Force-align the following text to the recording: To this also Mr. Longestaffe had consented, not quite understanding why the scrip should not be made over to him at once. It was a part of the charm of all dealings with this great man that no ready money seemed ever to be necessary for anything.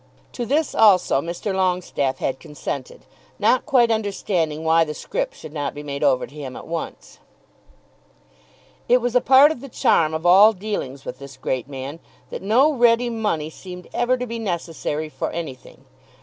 To 0.31 0.47
this 0.47 0.73
also 0.73 1.21
Mr. 1.21 1.53
Longestaffe 1.53 2.17
had 2.17 2.39
consented, 2.39 3.05
not 3.37 3.67
quite 3.67 3.91
understanding 3.91 4.63
why 4.63 4.83
the 4.83 4.95
scrip 4.95 5.33
should 5.33 5.53
not 5.53 5.75
be 5.75 5.83
made 5.83 6.03
over 6.03 6.25
to 6.25 6.33
him 6.33 6.55
at 6.55 6.65
once. 6.65 7.19
It 8.89 8.97
was 8.99 9.15
a 9.15 9.21
part 9.21 9.51
of 9.51 9.61
the 9.61 9.69
charm 9.69 10.15
of 10.15 10.25
all 10.25 10.53
dealings 10.53 11.05
with 11.05 11.19
this 11.19 11.37
great 11.37 11.67
man 11.67 11.99
that 12.31 12.41
no 12.41 12.73
ready 12.73 13.11
money 13.11 13.51
seemed 13.51 13.87
ever 13.93 14.17
to 14.17 14.25
be 14.25 14.39
necessary 14.39 15.07
for 15.07 15.29
anything. 15.29 15.85